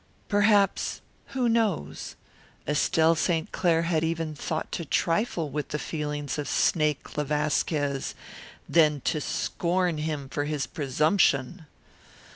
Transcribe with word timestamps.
Perhaps 0.29 0.99
who 1.27 1.47
knows? 1.47 2.15
Estelle 2.67 3.13
St. 3.13 3.51
Clair 3.51 3.83
had 3.83 4.03
even 4.03 4.33
thought 4.33 4.71
to 4.71 4.83
trifle 4.83 5.51
with 5.51 5.67
the 5.67 5.77
feelings 5.77 6.39
of 6.39 6.47
Snake 6.47 7.15
le 7.19 7.23
Vasquez, 7.23 8.15
then 8.67 9.01
to 9.01 9.21
scorn 9.21 9.99
him 9.99 10.27
for 10.27 10.45
his 10.45 10.65
presumption. 10.65 11.67